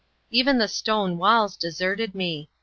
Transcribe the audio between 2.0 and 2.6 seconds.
me.